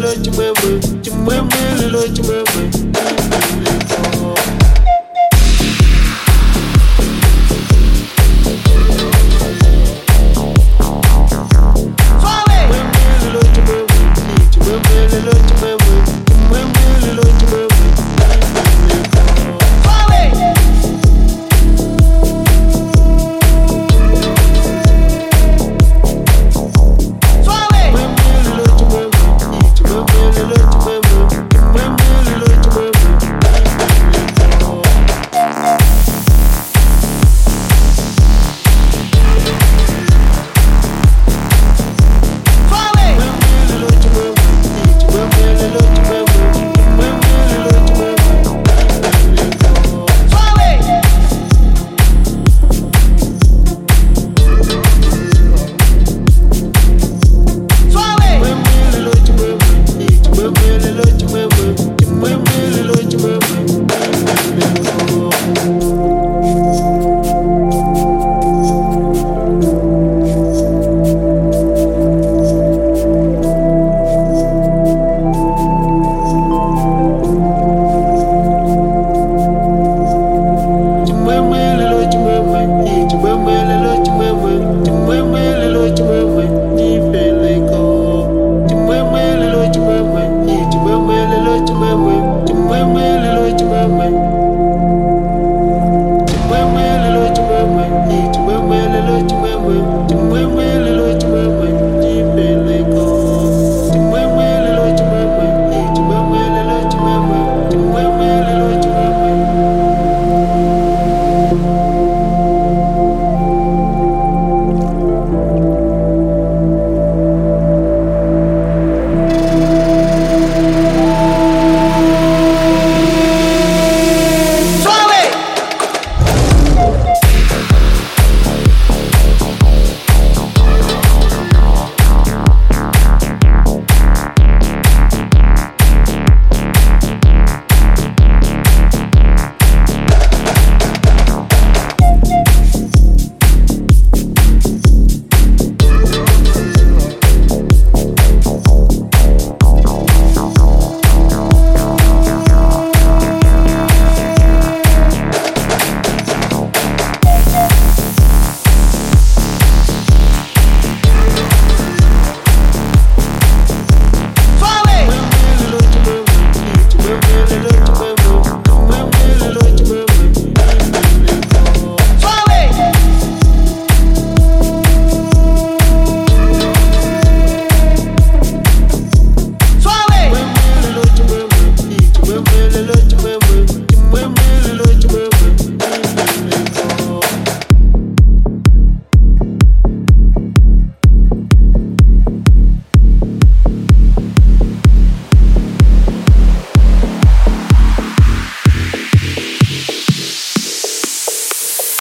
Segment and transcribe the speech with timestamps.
[0.00, 2.62] lelo chimwemwe chimwemwe lelo chimwemwe.